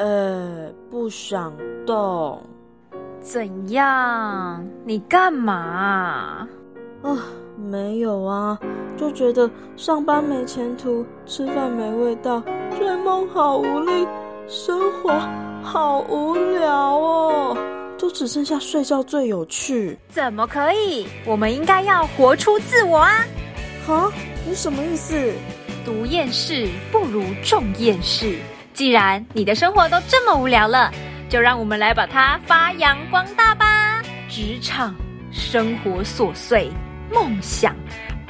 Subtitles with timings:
[0.00, 1.52] 呃，不想
[1.86, 2.42] 动。
[3.20, 4.66] 怎样？
[4.86, 6.48] 你干嘛？
[7.02, 7.18] 啊，
[7.70, 8.58] 没有啊，
[8.96, 12.42] 就觉得上班没前途，吃饭没味道，
[12.78, 14.08] 追梦好无力，
[14.48, 15.12] 生活
[15.62, 17.54] 好无聊哦，
[17.98, 19.98] 都只剩下睡觉最有趣。
[20.08, 21.06] 怎么可以？
[21.26, 23.10] 我们应该要活出自我啊！
[23.86, 24.10] 哈，
[24.48, 25.30] 你什么意思？
[25.84, 28.38] 读厌世不如种厌世。
[28.80, 30.90] 既然你的生活都这么无聊了，
[31.28, 34.00] 就让我们来把它发扬光大吧！
[34.26, 34.94] 职场、
[35.30, 36.72] 生活琐碎、
[37.12, 37.76] 梦想、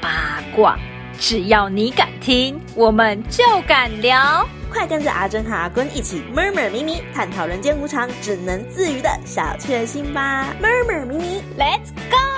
[0.03, 0.77] 八卦，
[1.21, 4.45] 只要你敢听，我们就敢聊。
[4.73, 12.30] 快跟着阿珍和阿坤一起 murmur 咪咪，探讨人间无常，只能自娱的小确幸吧！murmur 咪咪，Let's go！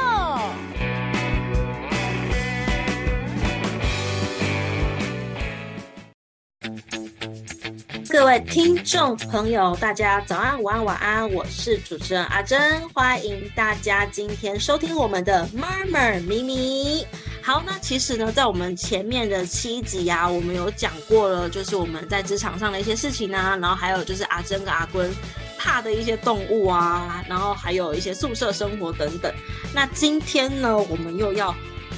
[8.13, 17.07] 各位听众朋友，大家早安、午安、晚安，我是主持人阿珍，欢迎大家今天收听我们的 murmur 咪咪。
[17.41, 25.11] 好，那其实呢，在我们前面的七集啊，我们有讲过了，就是我们在职场上的一些事情啊，然后还有就是阿珍跟阿坤
[25.57, 29.33] 怕的一些动物啊，然后还有一些宿舍生活等等。
[29.75, 31.55] 那今天呢，我们又要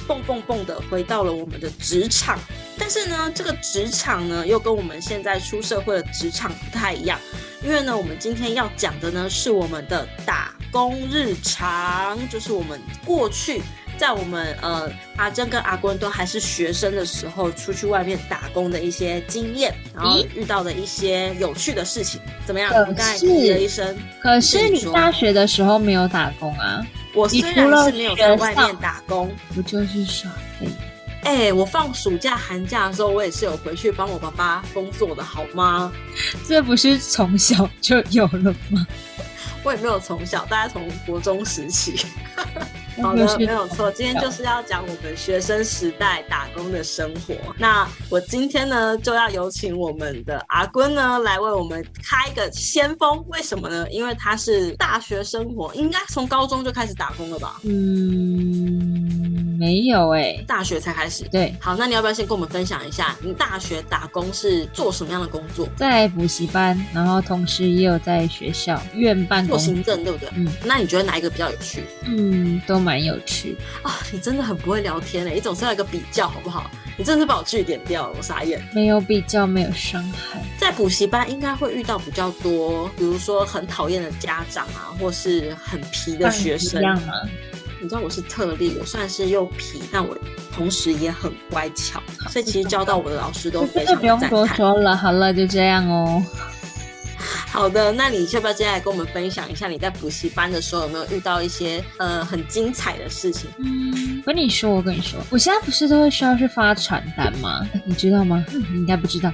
[0.07, 2.39] 蹦蹦蹦的回到了我们的职场。
[2.87, 7.19] 但是呢，这个职场呢，又跟我们现在出社会的职场不太一样，
[7.63, 13.59] 因为呢，我们今天要讲的呢，是我们的打工日常，就是我们过去
[13.97, 22.71] 在我们呃阿珍跟阿坤都还是学生的时候，出去外面打工的一些经验，然后遇到的一些有趣的事情，怎么样？
[22.71, 26.85] 我刚才提了一声，可是你大学的时候没有打工啊？
[27.15, 30.29] 我虽然是没有在外面打工，不就是耍
[31.25, 31.47] 废？
[31.49, 35.91] 哎，我放暑假、寒假的时候，我也是有回去帮我爸爸工作的，好吗？
[36.47, 38.85] 这不是从小就有了吗？
[39.63, 41.95] 我也没有从小，大家从国中时期。
[43.01, 43.91] 好的，没有错。
[43.91, 47.35] 今天就是要讲我们学生时代打工的生活。
[47.57, 53.21] 那我今天呢，就要有请我们的阿坤呢，来为我们开个先锋。
[53.27, 53.89] 为什么呢？
[53.89, 57.59] 因为他是大学生活，应该从高中就开始打工了吧？
[57.63, 59.04] 嗯，
[59.57, 61.23] 没有哎，大学才开始。
[61.31, 65.67] 对，好，那你要不要先跟我们分享一下，你大学打工是做什么样的工作？
[65.75, 70.29] 在补习班，然后同时也有在学校院办做行政，对不对？
[70.35, 71.83] 嗯，那你觉得哪一个比较有趣？
[72.05, 73.99] 嗯，都蛮有趣啊。
[74.11, 76.69] 你真的很不会聊天嘞，你总是要一个比较，好不好？
[76.97, 78.61] 你真的是把我据点掉了，我傻眼。
[78.73, 80.41] 没有比较，没有伤害。
[80.57, 86.79] 在补习班应该会遇到比较多，比如说很讨厌的家长啊，或是很皮的学生。
[86.81, 87.13] 一样吗？
[87.85, 90.17] 你知道我是特例，我算是又皮，但我
[90.51, 92.01] 同时也很乖巧，
[92.31, 96.19] 所以其实教到我的老师都非常不用多说了，好了，就这样哦。
[97.45, 103.47] 好的，那你要不要接下来跟我们分享一下你在补习班的时候有没有遇到一些呃很精彩的事情？
[103.59, 107.63] 嗯，我跟你说，我跟你说，我现在不是都会需要去发传单吗？
[107.85, 108.43] 你知道吗？
[108.49, 109.31] 你应该不知道。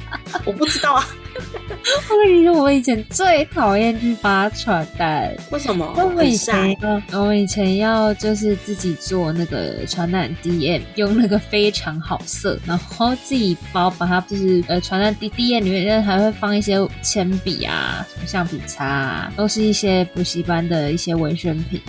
[0.44, 1.06] 我不知道啊。
[2.10, 5.36] 我跟你说，我以前最讨厌去发传单。
[5.50, 5.92] 为什么？
[6.16, 6.74] 我以前，
[7.12, 21.80] 我以前要就是自己做那个传单 DM，用那个非常好色，然后自己包，把它就是呃传单 D DM 里面还会放一些铅笔啊、什么橡皮擦啊，都是一些补习班的一些文宣品。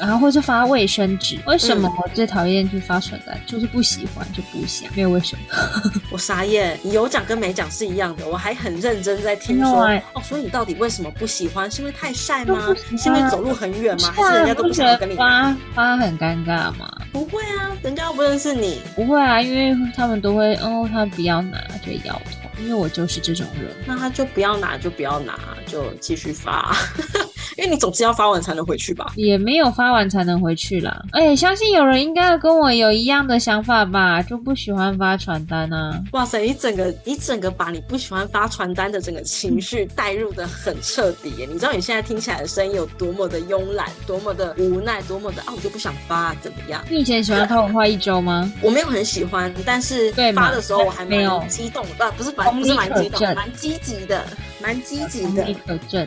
[0.00, 3.38] 然后或是发卫生纸，为什么我最讨厌去发传单？
[3.46, 5.42] 就是不喜欢就不想，没有为什么。
[6.10, 8.26] 我傻眼，你有讲跟没讲是一样的。
[8.26, 11.70] 我还很认真在听说哦，所以你到底为什么不喜欢？
[11.70, 12.74] 是因为太晒吗？
[12.96, 14.10] 是因为走路很远吗？
[14.16, 15.54] 还是人家都不想跟你发？
[15.74, 16.90] 发很尴尬吗？
[17.12, 18.80] 不会啊，人家又不认识你。
[18.96, 23.70] 不会啊，因为他们都会哦，他不要拿就摇头，因为我就是这种人。
[23.86, 26.74] 那他就不要拿就不要拿，就继续发。
[27.60, 29.12] 因为你总是要发完才能回去吧？
[29.16, 31.02] 也没有发完才能回去啦。
[31.12, 34.22] 哎，相信有人应该跟我有一样的想法吧？
[34.22, 36.02] 就不喜欢发传单啊！
[36.12, 41.46] 哇塞，你整个你整个把你不喜欢发传单的整个情绪带入的很彻底耶！
[41.52, 46.82] 你知道你现在听起来的声音有多么的慵懒，多么的无奈，多么的啊，我就不想发，怎么样？
[46.88, 48.50] 你以前喜欢发文化一周吗？
[48.62, 54.24] 我没有很喜欢，但是发的时候我还没有激动，啊不是反不是蛮激动，蛮积极的，
[54.62, 55.46] 蛮积极的。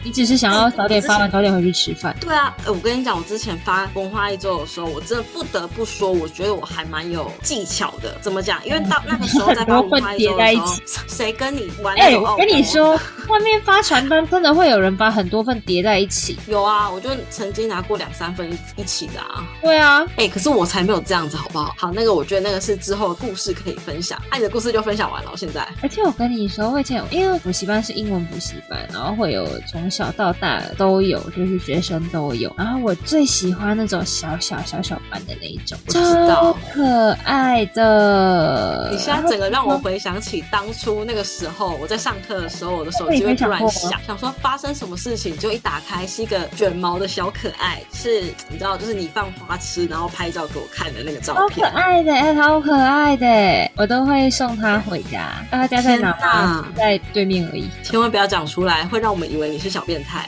[0.04, 1.30] 你只是想要早点发完。
[1.34, 2.16] 早点回去吃饭。
[2.20, 8.16] 对啊，我跟你讲，我之前发文化一周的时候，我真的不得不说，我觉得我还蛮有技巧的。
[8.22, 8.64] 怎么讲？
[8.66, 10.76] 因为到那个时候在发 文化一周的时候，
[11.08, 11.96] 谁跟你玩？
[11.96, 12.94] 哎，我跟你说，
[13.30, 16.38] 外面发传单真的会有人把很多份叠在一起。
[16.48, 19.44] 有啊，我就曾经拿过两三份一一起的啊。
[19.62, 21.74] 对啊，哎、可是我才没有这样子，好不好？
[21.78, 24.22] 好，那个我觉得那个是之后的故事可以分享。
[24.30, 25.68] 那、你的故事就分享完了，现在。
[25.82, 32.54] 而且我跟你说，我以前有因为补习班是英文补习班，然后会有从小到大都有，就是学生都有。
[32.58, 38.90] 然后我最喜欢那种小小小小班的那一种，我知道超可爱的。
[38.92, 51.64] 你现在整个让我回想起当初那个时候，我在上课的时候，我的手机会突然响，想说发生什么事情，就一打开是一个卷毛的小可爱，是你知道，就是你放花痴，然后拍照给我看的那个照超可。
[51.74, 55.32] 爱的，哎、好可爱的，我都会送他回家。
[55.50, 56.64] 他家在哪？
[56.76, 57.70] 在对面而已。
[57.84, 60.28] 千万不要讲出来，会让我们以为你是小变态。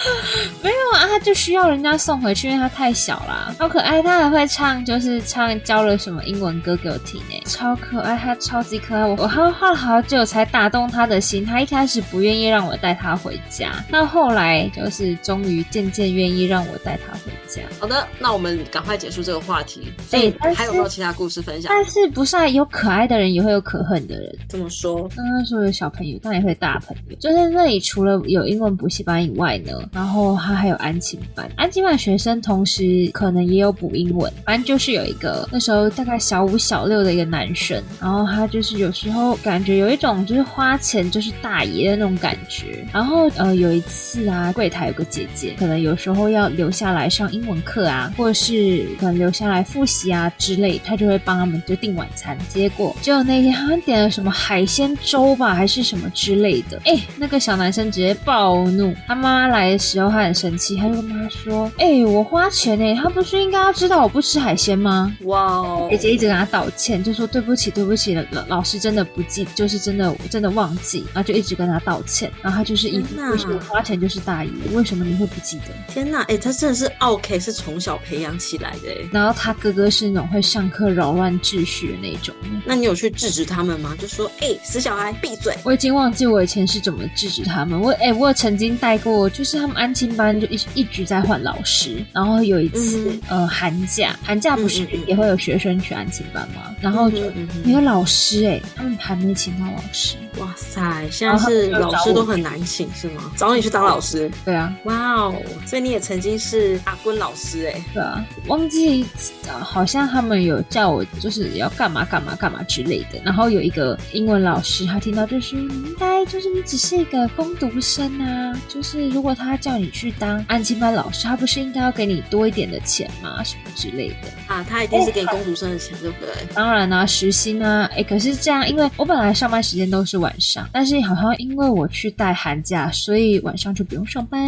[0.62, 4.02] 没有啊，他就需要人家送回去，因为他太小啦，好可爱。
[4.02, 9.04] 他还会唱，就是唱教了什么英文歌给我听诶，超可爱，他超级可爱。
[9.04, 11.44] 我我还画了好久才打动他的心。
[11.44, 17.62] 他一开始不愿意让我带他回家，到后来就是终于渐渐愿意让我带他回家。
[17.78, 19.92] 好的，那我们赶快结束这个话题。
[20.08, 21.70] 所以对但是还有没有其他故事分享？
[21.70, 22.48] 但是不是啊？
[22.48, 24.34] 有可爱的人，也会有可恨的人。
[24.48, 27.16] 怎么说，刚刚说有小朋友，但也会大朋友。
[27.16, 31.50] 就是那里，除了有英文补习班以外呢，然后他还有安亲班。
[31.56, 42.86] 安亲班学生同时可能也有补英文，反正就是有一个那时候大概小五小六的一个男生，然后他就是有时候感觉有一种就是花钱就是大爷的那种感觉。
[42.92, 52.36] 然后呃有一次啊，柜台有个姐姐，可能有时候要留下来上英文课啊，或者是可能留下来复习啊之类，他就会帮他们就订晚餐。
[52.48, 56.80] 结果就那天好像点了什么海鲜粥吧，还是什么之类的。
[56.84, 75.72] 哎，那个小男生直接暴怒，他妈妈来时候他很生气，他就跟妈妈说：“哎，我花钱哎，他不是应该要知道我不吃海鲜吗？”哇哦姐姐一直跟他道歉，就说对不起，对不起，老老师真的不记，就是真的真的忘记，然后就一直跟他道歉，然后他就是一副天哪为什么花钱就是大爷，为什么你会不记得？
[75.88, 79.08] 天哪，哎、他真的是 OK，是从小培养起来的哎。
[79.10, 82.34] 然后他哥哥是那种会上课扰乱秩序的那种。
[82.64, 83.96] 那你有去制止他们吗？
[83.98, 85.56] 就说，哎、死小孩，闭嘴！
[85.64, 87.80] 我已经忘记我以前是怎么制止他们。
[87.80, 96.74] 我哎、我有曾经带过，就是他们安亲班就一一直在换老师，然后有一次、呃寒假，寒假不是也会有学生去安亲班吗？
[96.80, 97.30] 然后就
[97.64, 100.16] 没有老师哎、他们还没请到老师。
[100.38, 103.30] 哇塞，现在是老师都很难请是吗？
[103.36, 104.30] 找你去当老师？
[104.44, 105.34] 对啊，哇哦，
[105.66, 107.84] 所以你也曾经是阿坤老师哎。
[107.92, 109.04] 对啊，忘记、
[109.48, 113.20] 呃好像他们有叫我就是要干嘛干嘛干嘛之类的。
[113.24, 123.42] 然后有一个英文老师，他听到就说：“你应该就是你只是一个工读生啊，就是如果他叫你去当安亲班老师，他不是应该要给你多一点的钱吗？
[123.44, 126.28] 什么之类的。”啊，他一定是给你公主生的钱，对不对？
[126.54, 134.40] 当然啦、时薪啊，哎，可是这样，因为我本来上班时间都是晚上，但是好像因为我去带寒假，所以晚上就不用上班，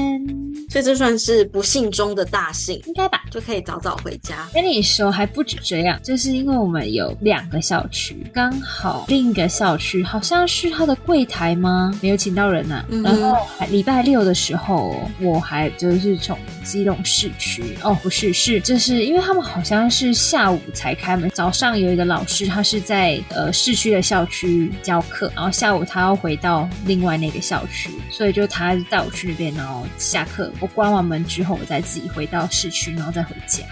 [0.68, 3.22] 所以这算是不幸中的大幸，应该吧？
[3.30, 4.48] 就可以早早回家。
[4.52, 11.96] 跟你说，还不止这样，就是因为我们有两个校区，刚好另一个校区好像是他的柜台吗？
[12.02, 13.36] 没有请到人呐、嗯然后
[13.70, 33.64] 礼拜六的时候，我还就是从基隆市区，哦，不是，是就是因因为他们好像是下午才开门，早上有一个老师他是在呃市区的校区教课，然后下午他要回到另外那个校区，所以就他带我去那边，然后下课我关完门之后，我再自己回到市区，然后再回家。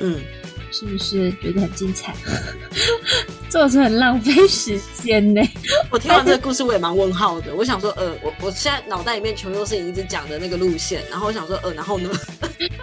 [0.00, 0.18] 嗯，
[0.70, 2.14] 是不是觉得很精彩？
[3.48, 5.40] 做成很浪费时间呢。
[5.90, 7.54] 我听完这个故事，我也蛮问号的。
[7.54, 12.10] 我想说，呃，我我现在脑袋里面全部都是你一直讲的那个路线，然后我想说，呃，然后呢？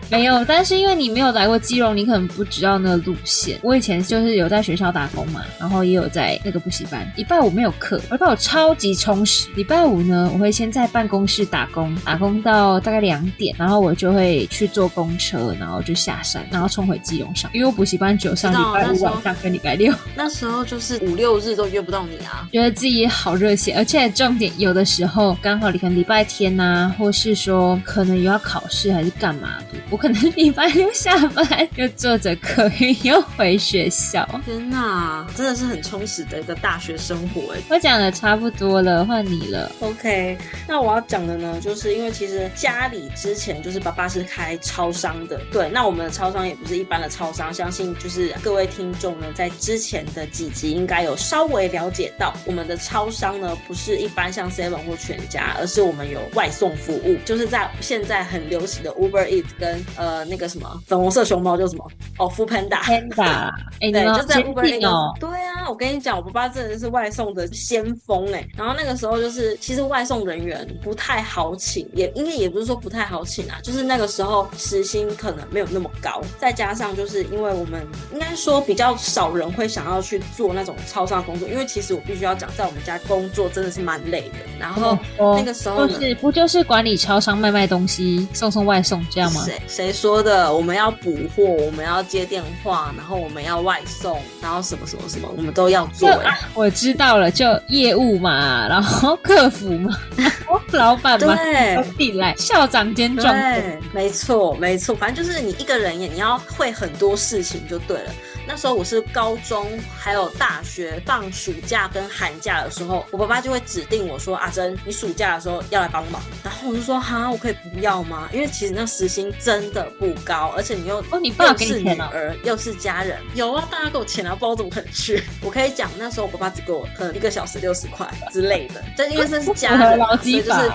[0.10, 3.60] 没有，但是因为你没有来过基隆，你可能不知道那个路线。
[3.64, 7.12] 我以前就是有在学校打工嘛，然后也有在那个补习班。
[7.16, 9.50] 礼拜五没有课，礼拜五超级充实。
[9.56, 17.50] 礼拜五呢，我会先在办公室打工，打工到大概两点，然后我就会去坐公车，然后就下山，然后冲回基隆上。
[17.54, 19.94] 因为我补习班只有上礼拜五晚上跟礼拜六。
[20.16, 22.48] 那时候就是五六日都约不到你啊。
[22.52, 34.28] 觉得自己好热血，而且重点有的时候刚好可能礼拜天呐、或是说可能有要考试还是干嘛的，我可能礼拜六下班又坐着客运又回学校。
[34.46, 37.60] 天哪，真的是很充实的一个大学生活哎。
[37.70, 39.72] 我讲的差不多了，换你了。
[39.82, 61.90] OK，那我要讲的呢，就是因为其实家里之前就是爸爸是开超商的，对，那我们的超商也不是一般的超商，相信就是各位听众呢，在之前的几集应该有稍微了解到，我们的超商呢不是一般像 Seven 或全家，而是我们有外送服务，就是在现在很流行的 Uber Eat 跟呃那个什么粉红色熊猫叫什么？
[62.20, 62.84] 哦，Food Panda。
[62.84, 63.50] Panda，
[63.82, 84.36] 哎，对，就在 Uber 那个，哦，对啊，我跟你讲，我爸爸真的是外送的先锋哎、然后那个时候就是，其实外送人员不太好请，也因为也不是说不太好请啊，就是那个时候时薪可能没有那么高，再加上就是因为我们应该说比较少人会想要去做那种超商工作，因为其实我必须要讲，在我们家工作真的是蛮累的。
[84.60, 89.44] 然后哦那个时候呢，就是不就是管理超商卖卖东西，送送外送这样吗？
[89.46, 90.54] 谁谁说的？
[90.54, 96.28] 我们要补货，我们要接电话，然后我们要外送，然后什么什么什么，我们都要做、欸。
[96.28, 108.14] 啊我知道了，就业务嘛，然后客服嘛，然 后老板嘛，对都自己来，校长兼壮对，没错，没错，反正就是你一个人也你要会很多事情就对了。
[108.48, 118.30] 那时候我是高中还有大学放暑假跟寒假的时候，我爸爸就会指定我说：“阿珍，你暑假的时候要来帮忙。”然后我就说：“哈，我可以不要吗？
[118.32, 125.24] 因为其实那时薪真的不高，而且你又哦，你爸又是女给你钱哦，儿又是家人，有啊，大家给我钱啊，不知道怎么可能去。
[125.42, 130.72] 我可以讲，那时候我爸爸只给我可能一个小时六十块之类的，这因为这是家人，就是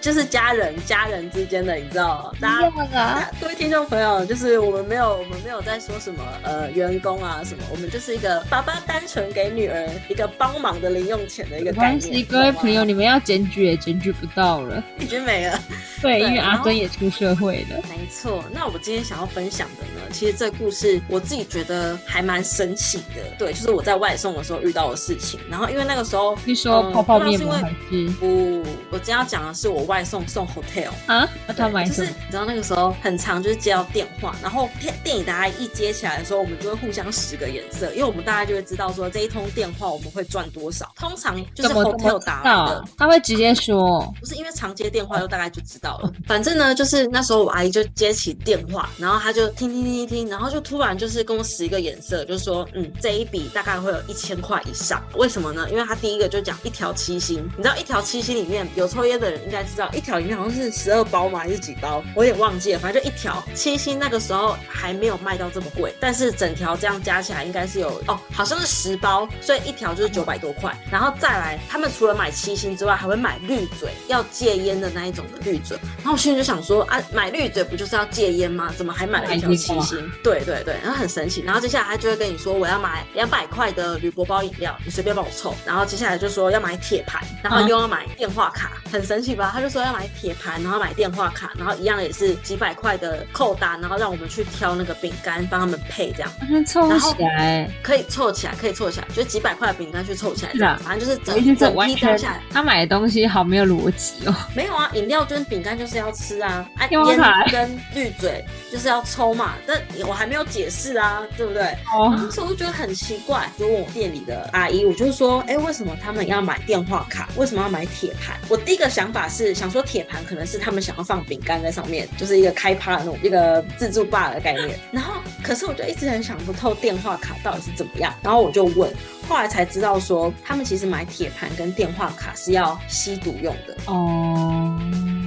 [0.00, 3.30] 就是家人家人之间的，你知道，大家。
[3.40, 12.24] 各位听众朋友，就是我们没有，我们没有在说什么呃员工啊什么，我们就是一个爸爸单纯给女儿一个帮忙的零用钱的一个概念。
[12.24, 15.60] 各位朋友，你们要检举也检举不到了，已经没了。
[16.00, 23.22] 对，因为阿珍也出社会了，没错，那我今天想要分享的呢，其实这个故事我自己觉得还蛮神奇的。
[23.38, 25.40] 对，就是我在外送的时候遇到的事情。
[25.50, 27.54] 然后因为那个时候，你说嗯泡泡面吗？
[27.54, 30.90] 还是不，我今天要讲的是我外送送 hotel。
[31.06, 31.28] 啊？
[31.46, 32.02] 那他买就是？
[32.04, 40.90] 你知道那个时候很长，就是接到电话，然后电电影大家一接起来的时候，我们就会互相使个眼色，因为我们大家就会知道说这一通电话我们会赚多少。
[40.96, 42.84] 通常就是 hotel 打来的，？
[42.98, 46.12] 他会直接说，不是因为常接电话，就大概就知道了。
[46.26, 55.02] 反正呢，就是那时候我阿姨就接起电话，然后她就听听听听听，然后就突然就是跟我使一个眼色，就说嗯，这一笔大概会有一千块以上。
[55.14, 55.68] 为什么呢？
[55.70, 61.38] 因为他第一个就讲一条七星，你知道一条七星里面有抽烟的人应该知道，一条里面好像是十二包吗？
[61.38, 62.02] 还是几包？
[62.16, 70.76] 我也忘记了，反正就一条七星，那个时候还没有卖到这么贵，但是整条这样加起来应该是有哦，好像是十包，所以一条就是九百多块。
[70.90, 75.76] 然后再来，他们除了买七星之外，还会买绿嘴，要戒烟的那一种的绿嘴。
[75.98, 78.72] 然后我心里就想说啊，买绿嘴不就是要戒烟吗？
[78.76, 79.91] 怎么还买了一条七星？
[80.22, 81.42] 对对对，然后很神奇。
[81.42, 85.54] 然后接下来他就会跟你说，我要买两百块的铝箔包饮料，你随便帮我凑。
[85.66, 89.50] 然后接下来就说要买铁盘，然后又要买电话卡，很神奇吧？
[89.52, 96.30] 他就说要买铁盘，然后买电话卡，然后一样也是几百块的扣单，然后让我们去挑那个饼干帮他们配这样。
[96.66, 97.68] 凑然后起来。
[97.82, 102.40] 可以凑起来，可以凑起来，就几百块的饼干去凑起来，是啊反正就是我意思是整整完全批掉下来。
[102.50, 104.34] 他买的东西好没有逻辑哦。
[104.54, 111.62] 没有啊，饮料跟饼干就是要吃啊，啊电话卡烟跟绿嘴就是要抽嘛，但我还没有解释啊，对不对？
[111.62, 117.28] 哦，那时候我就觉得很奇怪，就问我店里的阿姨，我就说，哎，为什么他们要买电话卡？
[117.36, 118.36] 为什么要买铁盘？
[118.48, 124.78] 我第一个想法是想说铁盘可能是他们想要放饼干在上面，就是一个开趴的那种一个自助吧的概念。
[124.90, 128.92] 然后，可是我就一直很想不透电话卡到底是怎么样，然后我就问，
[129.28, 133.76] 后来才知道说，他们其实买铁盘跟电话卡是要吸毒用的。
[133.86, 134.78] 哦，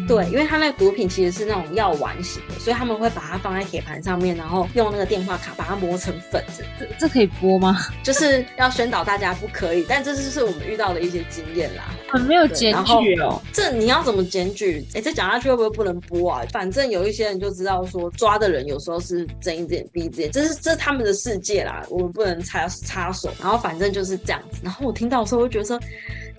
[0.08, 7.78] 对，因为它那个毒品其实是那种药丸型的，所以他们会把它放在铁盘上面，然后用那个电话卡把它磨成粉子，这这可以播吗？
[8.04, 9.86] 就是要宣导大家不可以。
[9.90, 11.94] 但这就是我们遇到的一些经验啦。
[12.10, 13.42] 很没有检举哦。
[13.52, 14.86] 这你要怎么检举？
[14.94, 16.44] 哎，这讲下去会不会不能播啊？
[16.52, 23.32] 反正有一些人就知道说，抓的人有时候是睁一只眼闭一只眼，这是这是他们的世界啦，我们不能插插手。
[23.42, 24.60] 然后反正就是这样子。
[24.62, 25.80] 然后我听到的时候，我就觉得说。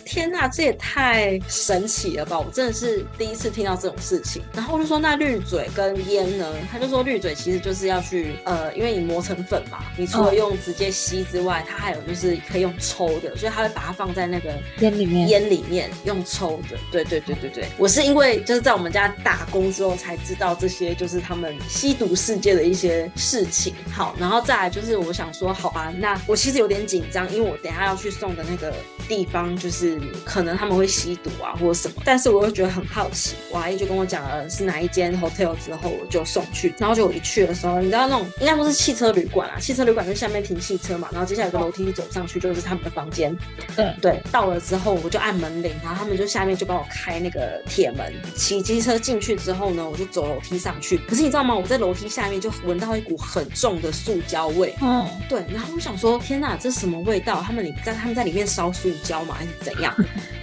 [0.07, 2.39] 天呐，这也太神奇了吧！
[2.39, 4.41] 我真的是第一次听到这种事情。
[4.55, 6.47] 然后我就说，那绿嘴跟烟呢？
[6.71, 16.79] 他就说绿嘴其实就是要去呃，因为你磨成粉嘛，你除了用直接吸之外，它还有就是可以用抽的，所以他会把它放在那个烟里面烟里面用抽的。
[16.93, 23.75] 对对对对对，我是因为就是在我们家打工之后才知道这些就是他们吸毒世界的一些事情。
[23.91, 28.73] 好，然后再来就是我想说，好吧，那我其实有点紧张，因为我等一下要去送的那个
[29.09, 43.37] 地方就是可能他们会吸毒啊或者什么，但是我又觉得很好奇，我阿姨就跟我讲了是哪一间 hotel 之后，我就送去，然后就我一去的时候，你知道那种应该不是汽车旅馆啊，汽车旅馆就下面停汽车嘛，然后接下来有个楼梯走上去就是他们的房间，
[43.75, 48.13] 对对，到了之后我就按门铃，然后他们就下面就帮我开那个铁门。
[48.37, 50.99] 骑机车进去之后呢，我就走楼梯上去。
[51.09, 51.55] 可是你知道吗？
[51.55, 54.75] 我在楼梯下面就闻到一股很重的塑胶味。
[54.81, 57.43] 哦，对，然后我想说，天哪，这是什么味道？
[57.47, 59.35] 他们里在他们在里面烧塑胶吗？
[59.39, 59.86] 还是怎样？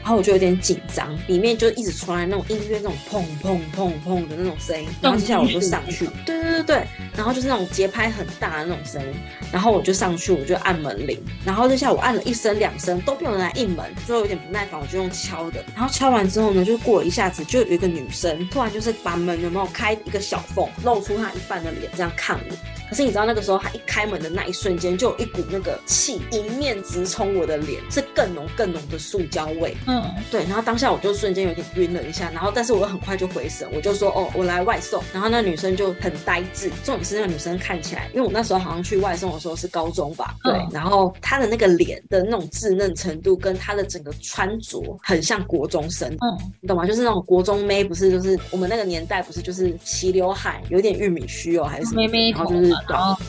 [0.01, 9.13] 然后我就有点紧张，里面就一直传来那种音乐那种砰砰砰砰的那种声音，然后接下来我就上去，对对对对，然后就是那种节拍很大的那种声音，
[9.51, 22.55] 然后我就上去，我就按门铃，然后接下来我按了一声两声都没有人来应门，最后有点不耐烦，我就用敲的，然后敲完之后呢，就过了一下子，就有一个女生突然就是把门有没有开一个小缝，露出她一半的脸这样看我。
[22.89, 29.75] 可是你知道那个时候，她一开门的那一瞬间，就有一股那个气迎面直冲我的脸，是更浓更浓的塑胶味。
[29.87, 30.43] 嗯，对。
[30.43, 35.03] 然后当下我就瞬间有点晕了一下，然后但是我又很快就回神，我就说哦，我来外送。
[35.11, 40.53] 然后那女生就很呆滞，重点是那个女生看起来，因为我那时候好像去外送的时候是高中吧，对。
[40.71, 46.07] 然后她的那个脸的那种稚嫩程度，跟她的整个穿着很像国中生。
[46.21, 46.85] 嗯，你懂吗？
[46.85, 52.03] 就是那种国中妹，不是就是我们那个年代不是就是齐刘海，有点玉米须哦，还是什么？
[52.31, 52.73] 然后就是。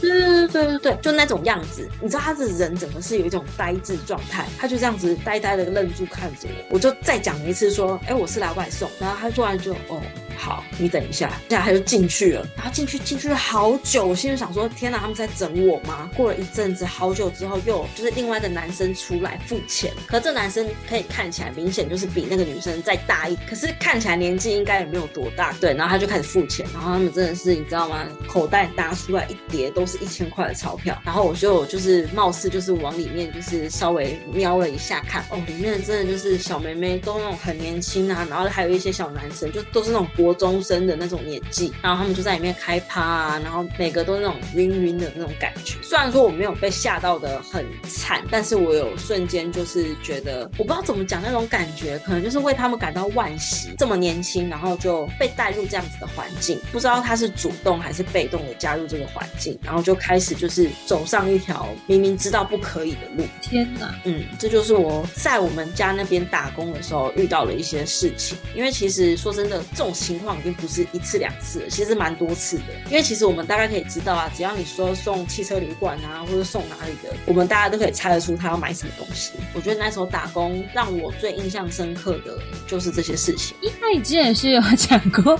[0.01, 10.01] 对对对对对对，就那种样子，你知道她的人整个是有一种呆滞状态，她就这样子呆呆的愣住看着我，我就再讲一次说，哎，我是来外送，然后他突然就哦。
[10.37, 16.11] 好，你等一下，这样他就进去了，然后进去进去了好久，我心里想说，天哪，他们在整我吗？
[16.17, 28.07] 过了一阵子，好久之后，又就是另外的男生出来付钱，可这男生可以看起来明显就是比那个女生再大一，可是看起来年纪应该也没有多大，对，然后他就开始付钱，然后他们真的是你知道吗？
[28.29, 40.09] 口袋拿出来一叠都是一千块的钞票，然后我就就是貌似就是往里面就是稍微瞄了一下看，哦，里面真的就是小妹妹都那种很年轻啊，然后还有一些小男生，就都是那种。
[40.25, 45.77] 国中生的那种年纪，然后他们就在里面开趴啊，然后每个都那种晕晕的那种感觉。
[45.83, 53.69] 虽然说我没有被吓到的很惨，但是我有瞬间就是觉得，我不知道怎么讲那种感觉，可能就是为他们感到惋惜。
[53.77, 63.25] 这么年轻，然后就被带入这样子的环境，不知道他是主动还是被动的加入这个环境，然后就开始就是走上一条明明知道不可以的路。
[63.43, 68.39] 天哪，嗯，这就是我在我们家那边打工的时候遇到了一些事情。
[68.55, 72.65] 因为其实说真的，这种情情况已经不是一次两次了，其实蛮多次的。
[72.87, 79.33] 因为其实我们大概可以知道啊，只要你说送汽车旅馆啊，或者送哪里的，我们大家都可以猜得出他要买什么东西。
[79.53, 83.57] 我觉得那时候打工让我最印象深刻的就是这些事情。
[83.63, 85.39] 应该你之前是有讲过，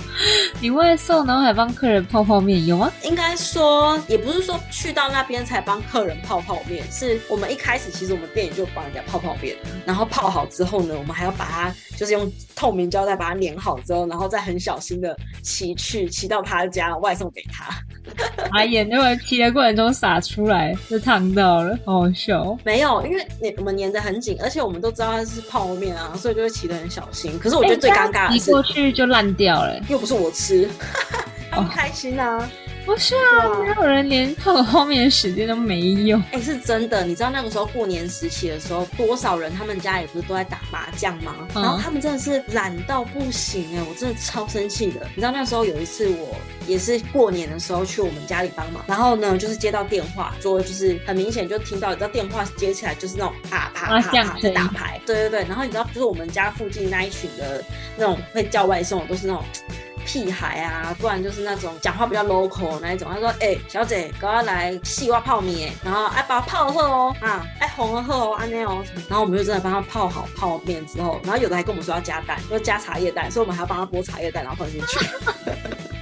[0.59, 2.91] 你会送然后还帮客人泡泡面，有吗？
[3.03, 9.55] 应该说也不是说去到那边才帮客人泡泡面，是我们一开始其实我们店里就帮人家泡泡面，
[9.85, 14.55] 然后泡好之后呢，我们还要把它就是用透明胶带把它粘好之后，然后再很。
[14.65, 17.69] 小心的骑去，骑到他家外送给他。
[18.49, 22.57] 把眼那会骑的过程中洒出来，就烫到了，好好笑。
[22.63, 27.37] 没有，因为粘我们粘的很紧，而且我们都知道它是泡面啊，所以就会骑的很小心。
[27.37, 30.67] 可是我觉得最尴尬的是，过去就烂掉了，又不是我吃，
[31.51, 32.49] 他们开心啊。
[32.85, 36.21] 不是啊，没有人连泡泡面的时间都没有。
[36.31, 37.03] 哎，是真的。
[37.03, 41.35] 你知道那个时候过年时期的时候，多少人他们家也不是都在打麻将吗？
[41.53, 45.07] 然后他们真的是懒到不行哎，我真的超生气的。
[45.15, 46.35] 你知道那时候有一次我
[46.67, 55.39] 也是过年的时候去我们家里帮忙，然后呢就是接到电话，说就是很明显就听到，你知道电话接起来就是那种啪啪啪啪在打牌，对对对。
[55.47, 57.63] 然后你知道就是我们家附近那一群的
[57.97, 59.43] 那种会叫外送的都是那种。
[60.05, 63.09] 屁孩啊，不然就是那种讲话比较 local 那一种。
[63.11, 74.99] 他说：“哎，小姐，赶快来细挖泡面，然后哎把泡喝哦，啊，哎红了喝哦，安内哦。”然后我们就真的帮他泡好泡面之后，然后有的还跟我们说要加蛋，要加茶叶蛋，所以我们还要帮他剥茶叶蛋，然后放进去。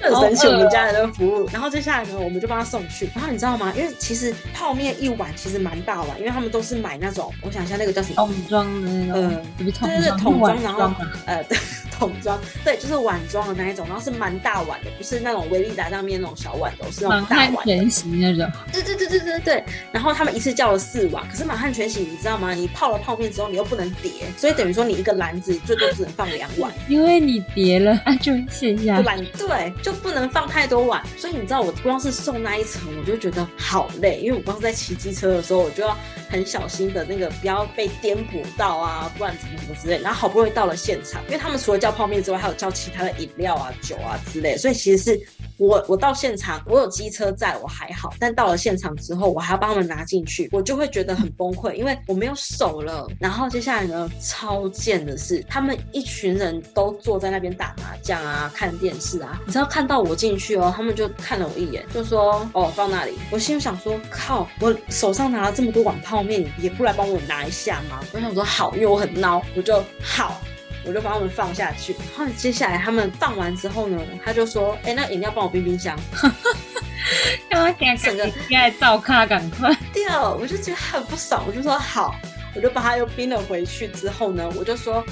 [0.03, 1.47] 很神奇我们家的那个服务。
[1.53, 3.09] 然后接下来呢，我们就帮他送去。
[3.15, 3.71] 然后你知道吗？
[3.73, 10.91] 因为其实泡面一碗其实蛮大碗，因为他们都是买那种，我想一下那个叫什么桶装的那种，对对对，桶装，然后
[11.25, 11.57] 呃对。
[12.03, 18.51] 桶装对，就是碗装的那一种，然后是蛮大碗的，不是那种维力达上面那种小碗，都是那种大碗全席那种。
[18.73, 19.63] 对对对对对对。
[19.91, 22.53] 然后他们一次叫了四碗，可是满汉全席你知道吗？
[22.53, 28.99] 你泡了泡面之后，你又不能叠，所以等于说你一个篮子最多只能放两碗，因为你叠了就陷下。
[28.99, 35.97] 懒对，就不能放太多碗，所以你知道我光是送那一层，我就觉得好累，因为我光是在骑机车的时候，我就要
[36.29, 39.99] 很小心的那个不要被颠簸到啊，不然怎么怎么之类。
[40.01, 45.21] 然后好不容易到了现场，因为他们除了叫泡面之外，还有叫其他的饮料啊、酒啊之类，所以其实是
[45.57, 53.07] 我我到现场，我有机车在我还好，但到了现场之后，我还要帮他们拿进去，我就会觉得很崩溃，因为我没有手了。
[53.19, 70.41] 然后接下来呢，超贱的是，他们一群人都坐在那边打麻将啊、看电视啊，你知道看到我进去哦，他们就看了我一眼，就说：“哦，放那里。”我心想说：“靠，我手上拿了这么多碗泡面，也不来帮我拿一下吗？”我想说：“好，因为我很孬，我就好。”
[70.85, 75.97] 我就把他们放下去，然后接下来他们放完之后呢，他就说：“哎，那饮料帮我冰冰箱。
[77.49, 82.15] ”让我赶整个现在照咖赶快掉，我就觉得很不爽，我就说好，
[82.55, 83.87] 我就把它又冰了回去。
[83.89, 85.03] 之后呢，我就说：“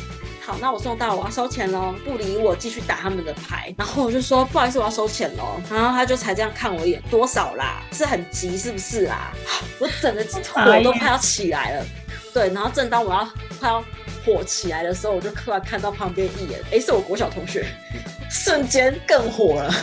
[0.42, 1.94] 好，那我送到，我要收钱喽。
[2.04, 3.74] 不理我，继续打他们的牌。
[3.78, 5.62] 然后我就说不好意思，我要收钱喽。
[5.70, 7.84] 然后他就才这样看我一眼，多少啦？
[7.92, 9.32] 是很急是不是啊？
[9.78, 11.86] 我整个火都快要起来了。
[12.34, 13.84] 对，然后正当我要快要
[14.26, 17.66] 火起来的时候，我就突然看到旁边一眼，哎，是我国小同学，
[18.30, 19.74] 瞬间更火了。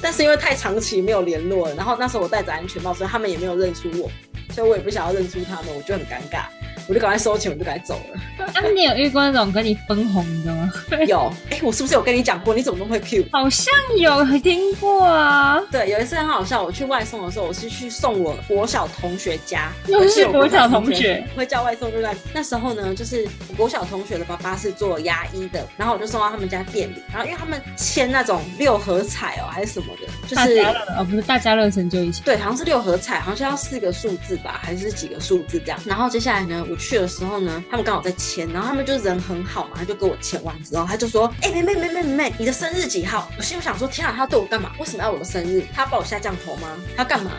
[0.00, 4.10] 但是因为太长期没有联络了，然后那时候我戴着安全帽，所以他们也没有认出我，
[4.52, 6.46] 所以我也不想要认出他们，我就很尴尬。
[6.88, 8.46] 我就赶快收钱，我就赶快走了。
[8.46, 10.70] 啊，你有遇过那种跟你分红的吗？
[11.06, 12.54] 有，哎，我是不是有跟你讲过？
[12.54, 13.24] 你怎么那么会 Q？
[13.32, 15.60] 好像有听过啊。
[15.70, 22.14] 对，有一次很好笑，我去外送的时候，我是去送我国小同学家，又是国小同学，会叫外送对不对？
[22.34, 30.58] 那时候呢，就是我国小同学的爸爸是做牙医的，然后我就送到他们家店里，然后因为他们签那种六合彩哦，还是什么的，就是
[30.98, 35.78] 哦，不是大家乐成就一起，对，好像是六合彩，好像要四个数字吧，还是几个数字这样。
[35.86, 36.64] 然后接下来呢？
[36.72, 44.72] 我去的时候呢，他们刚好在签，然后他们就人很好嘛，他就给我签完之后，他就说：“哎，妹妹妹妹妹妹，你的生日几号？”我心里想说：“天啊，他要对我干嘛？
[44.78, 45.62] 为什么要我的生日？
[45.74, 46.68] 他要把我下降头吗？
[46.96, 47.32] 他要干嘛？”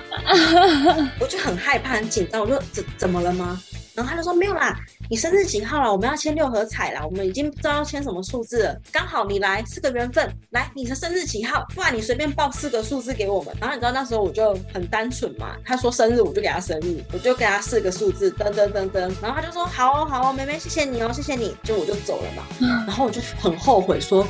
[1.20, 3.60] 我就很害怕、很紧张，我说：“怎怎么了吗？”
[3.96, 4.76] 然后他就说没有啦，
[5.10, 5.92] 你生日几号了？
[5.92, 8.82] 我们要签六合彩啦，我们已经不知道要签什么数字了。
[8.92, 11.64] 刚好你来是个缘分，来你的生日几号？
[11.76, 13.56] 不然你随便报四个数字给我们。
[13.62, 19.00] 然后你知道那时候我就很单纯嘛，他说生日我就给他生日，我就给他四个数字，噔噔噔噔。
[19.22, 22.44] 然后他就说好哦好哦，妹妹谢谢你哦谢谢你，就我就走了嘛。
[22.88, 24.24] 然后我就很后悔说，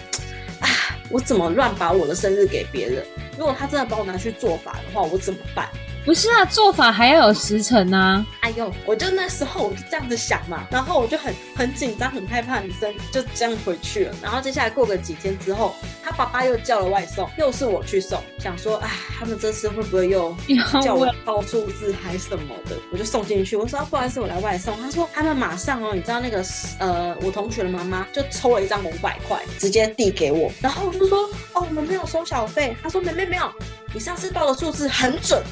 [0.59, 0.67] 啊
[1.09, 3.05] 我怎么乱把我的生日给别人？
[3.37, 5.69] 如果他真的把我拿去做法的话，我怎么办？
[6.05, 8.25] 不是啊，做法还要有时辰呢。
[8.41, 14.15] 哎呦，我就那时候我就这样子想嘛，然后我就很很紧张，很害怕，女生就这样回去了。
[14.21, 20.35] 然后接下来过个几天之后，他爸爸又叫了外送，又是我去送，想说，哎，他们这次会不会又
[20.83, 22.75] 叫我报数字还什么的？
[22.91, 24.75] 我就送进去，我说啊不好意思，我来外送。
[24.81, 26.43] 他说他们马上哦，你知道那个
[26.79, 30.51] 呃，我同学的妈妈就抽了一张五百块，直接递给我。
[30.61, 32.75] 然后我就说，哦，我们没有收小费。
[32.83, 33.49] 他说妹妹没有。
[33.93, 35.43] 你上次报的数字很准，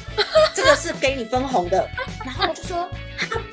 [0.52, 1.88] 这个是给你分红的。
[2.24, 2.90] 然后我就说啊，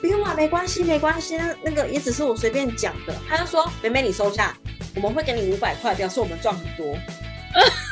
[0.02, 3.13] 不用啊，没关系，没关系，那那个也只是我随便讲的。
[3.30, 4.56] 他就说，妹妹你收下，
[4.95, 6.88] 我们会给你五百块，表示我们赚很多。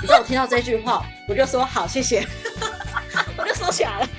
[0.01, 2.25] 你知道我听到这句话，我就说好，谢谢，
[3.37, 4.09] 我就收起来了。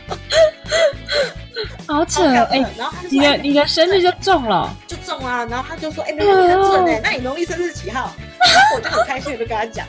[1.89, 5.45] 好扯哎，然后你的你的生日就中了，就中啊。
[5.47, 8.15] 然后他就说，哎，妹妹很准哎，那你农历生日几号？
[8.77, 9.85] 我就很开心，我就跟他讲。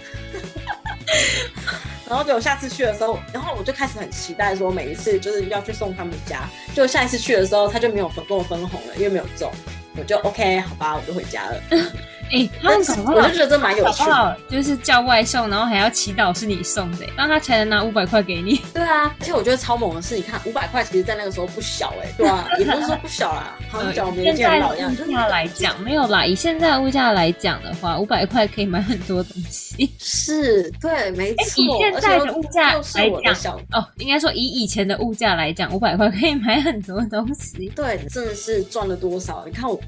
[2.10, 6.50] 然后就下次去的时候，然后我就开始很期待，说每一次就是要去送他们家。
[6.74, 9.52] 就下一次去的时候，他就没有分跟我分红了，因为没有中，
[9.96, 11.62] 我就 OK，好吧，我就回家了。
[12.32, 14.04] 哎，他们搞我就觉得这蛮有趣，
[14.50, 18.62] 就是叫外送，然后还要祈祷是你送的，让他才能拿五百块给你。
[18.74, 29.92] 对啊，而且我觉得超猛的是，你看五百块，其实在那个时候不小哎，对啊， 也不是说不小啦，好像讲现在物价来讲，没有啦，以现在物价来讲的话，五百块可以买很多东西。
[29.98, 31.64] 是，对，没错。
[31.64, 37.72] 以现在的物价来讲，哦，应该说以以前的物价来讲，五百块可以买很多东西。
[37.76, 39.44] 对，真的是赚了多少？
[39.48, 39.80] 你看我，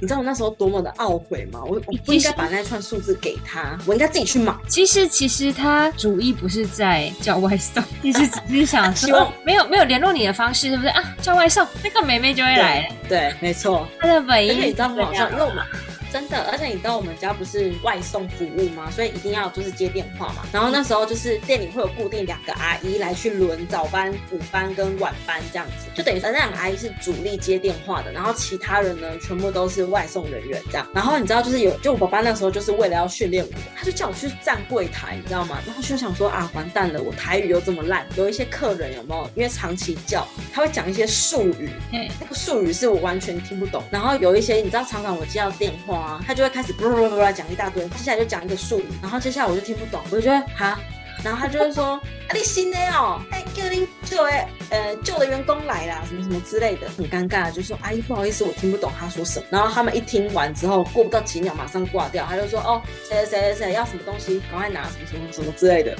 [0.00, 1.60] 你知道我那时候多么的懊悔吗？
[1.64, 1.75] 我。
[1.86, 4.54] 我不应该把那串数字给他，我应该自己去买。
[4.68, 11.02] 其实，其实他主意不是在叫外送， 你是只是想说，没有没有联络你的方式，是不是啊？
[11.20, 12.88] 叫外送，那个妹妹就会来。
[13.08, 13.86] 对，没错。
[14.00, 15.64] 他的本意，你知道网上又买。
[16.12, 18.90] 真的，而且你知道我们家不是外送服务吗？
[18.90, 20.42] 所以一定要就是接电话嘛。
[20.52, 30.86] 然后那时候就是店里会有固定两个阿姨来去轮早班、午班跟晚班这样子，就等于说那两个阿姨是主力接电话的，然后其他人呢全部都是外送人员这样。
[30.94, 35.58] 然后你知道就是有，就我爸爸那时候就是为了要训练我，他就叫我去站柜台，你知道吗？
[35.66, 39.30] 然后就想说啊，完蛋了，我台语又这么烂，有一些客人有没有？
[39.34, 43.82] 因为长期叫，他会讲一些术语，嗯那个术语是我完全听不懂。
[43.90, 45.95] 然后有一些你知道，常常我接到电话。
[46.26, 50.78] 他就会开始啵啵啵啵讲一大堆，接下来就讲一个术语，然后接下来我就听不懂，我就觉得哈，
[51.24, 51.94] 然后他就会说
[52.28, 54.30] 啊你新的哦，哎叫你旧的
[54.70, 59.46] 呃旧的员工来啦，什么什么之类的，很尴尬，就说阿姨不好意思，我听不懂他说什么。
[59.50, 65.96] 然后他们一听完之后，过不到几秒马上挂掉，他就说哦谁谁谁谁要什么东西，赶快拿什么什么什么之类的。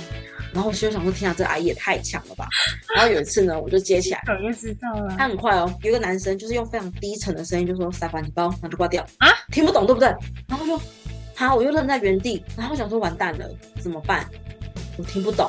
[0.57, 2.49] 然后我就想说，天啊，这阿姨也太强了吧！
[2.97, 5.15] 然后有一次呢，我就接起来，我就知道了。
[5.19, 10.09] 他很快哦，有一个男生就是用非常低沉的声音就说“塞把你包”，然后就挂掉啊，听不懂对不对？
[10.49, 10.81] 然后就，
[11.35, 13.47] 好，我又愣在原地，然后想说完蛋了，
[13.83, 14.27] 怎么办？
[14.97, 15.47] 我听不懂。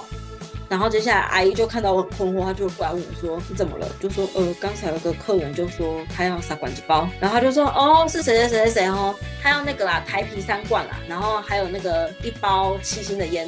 [0.70, 13.48] 然后接下来阿姨就看到我很困惑，她就过来问我说：“你怎么了？”就说：“呃，刚才有个客人就说他要撒管子包，然后他就说：哦，是谁谁谁谁谁哦，他要那个啦，台啤三罐啦，然后还有那个一包七星的烟。”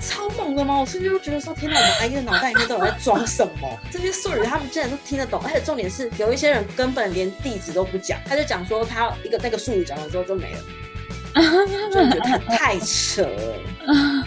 [0.00, 0.78] 超猛的吗？
[0.78, 3.78] 我瞬间就觉得说，天哪，我们阿姨的脑袋里面到底在装什么？
[3.90, 10.60] 这些术语他们竟然都听得懂，而且重点是有一些人根本连地址都不讲，他就讲说他一个那个术语讲完之后就没了。
[11.92, 13.54] 就觉得太太扯了。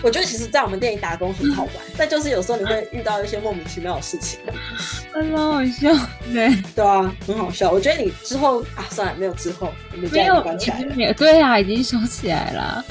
[0.01, 4.39] 我觉得其实，在我们店里打工很好玩，但就是有时候你会遇到一些莫名其妙的事情，
[5.11, 5.89] 还蛮好笑
[6.31, 7.69] 对，对啊，很好笑。
[7.71, 11.13] 我觉得你之后啊，算了，没有之后，我们没有关起来了。
[11.15, 12.85] 对啊，已经收起来了。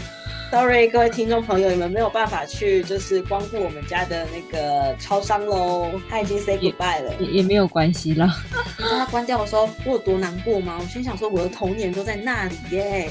[0.53, 8.37] Sorry，各位听众朋友，你们没有办法去就是光顾我们家的那个超商喽，他已经 say goodbye 了，也也没有关系啦。
[8.77, 10.77] 你道他关掉的时候，我有多难过吗？
[10.79, 13.09] 我心想说，我的童年都在那里耶。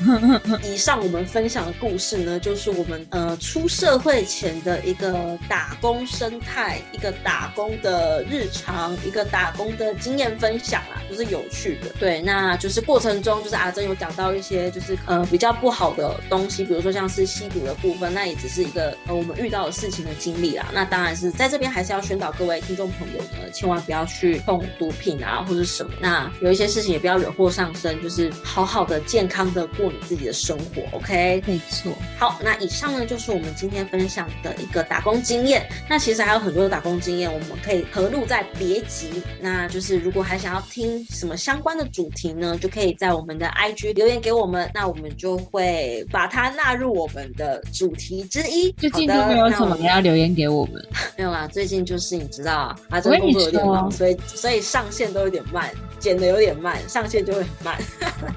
[0.62, 11.88] 以上我们分享的故事呢，就是我们呃出社会前的一个打工生态，一个打工的日常，一个打工的经验分享啦，就是有趣的。
[11.98, 16.65] 对，那就是过程中，就是阿珍有讲到一些就是呃比较不好的东西。
[16.66, 20.66] 比如说像是吸毒的部分，那也只是一个呃我们遇到的事情的经历啦。
[20.72, 25.92] 那当然是在这边还是要宣导各位听众朋友呢，千万不要去碰毒品啊或者什么。
[26.00, 30.82] 那有一些事情也不要惹祸上身，就是好好的健康的过你自己的生活。
[30.96, 31.92] OK，没错。
[32.18, 35.68] 好，那以上呢就是我们今天分享的一个打工经验。
[35.88, 39.22] 那其实还有很多的打工经验，我们可以合录在别集。
[39.40, 46.55] 那就是如果还想要听什么相关的主题呢，就可以在我们的 IG 留言给我们，那我们就会把它。
[46.56, 48.72] 纳入我们的主题之一。
[48.72, 50.84] 最近都没有什么要留言给我们？
[51.16, 57.76] 没有啦，最近就是你知道啊，这工作有点忙，所以所以上线都有点慢，剪的有点慢，上线就会很慢。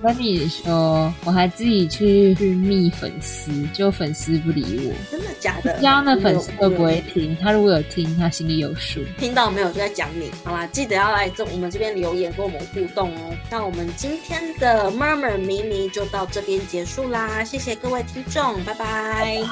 [0.01, 5.77] 我跟你说，我还自己去去密粉丝，就粉丝不理我，真的假的？
[5.77, 7.35] 这样的粉丝会不会听？
[7.41, 9.01] 他如果有听，他心里有数。
[9.17, 9.67] 听到没有？
[9.69, 10.67] 就在讲你，好啦？
[10.67, 13.35] 记得要来这我们这边留言跟我们互动哦。
[13.49, 18.03] 那我们今天的 murmur 迷迷就到这边结束啦，谢谢各位。
[18.03, 19.43] 听众，拜拜。